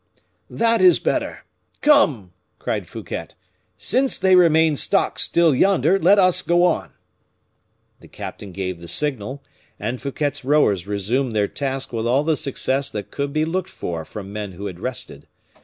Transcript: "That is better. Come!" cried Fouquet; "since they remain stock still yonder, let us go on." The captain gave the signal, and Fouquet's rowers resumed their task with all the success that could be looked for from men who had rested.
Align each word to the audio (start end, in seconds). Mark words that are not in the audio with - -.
"That 0.49 0.81
is 0.81 0.97
better. 0.97 1.45
Come!" 1.81 2.33
cried 2.57 2.87
Fouquet; 2.87 3.27
"since 3.77 4.17
they 4.17 4.35
remain 4.35 4.75
stock 4.75 5.19
still 5.19 5.53
yonder, 5.53 5.99
let 5.99 6.17
us 6.17 6.41
go 6.41 6.63
on." 6.63 6.89
The 7.99 8.07
captain 8.07 8.51
gave 8.51 8.79
the 8.81 8.87
signal, 8.87 9.43
and 9.79 10.01
Fouquet's 10.01 10.43
rowers 10.43 10.87
resumed 10.87 11.35
their 11.35 11.47
task 11.47 11.93
with 11.93 12.07
all 12.07 12.23
the 12.23 12.35
success 12.35 12.89
that 12.89 13.11
could 13.11 13.31
be 13.31 13.45
looked 13.45 13.69
for 13.69 14.03
from 14.03 14.33
men 14.33 14.53
who 14.53 14.65
had 14.65 14.79
rested. 14.79 15.27